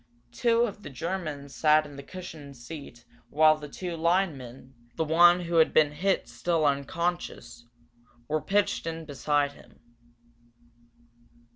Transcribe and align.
Two 0.31 0.61
of 0.61 0.81
the 0.81 0.89
Germans 0.89 1.53
sat 1.55 1.85
in 1.85 1.95
the 1.95 2.01
cushioned 2.01 2.57
seat 2.57 3.05
while 3.29 3.55
the 3.57 3.69
two 3.69 3.95
linemen, 3.95 4.73
the 4.95 5.03
one 5.03 5.41
who 5.41 5.57
had 5.57 5.73
been 5.75 5.91
hit 5.91 6.27
still 6.27 6.65
unconscious, 6.65 7.67
were 8.27 8.41
pitched 8.41 8.87
in 8.87 9.05
beside 9.05 9.51
him. 9.51 9.79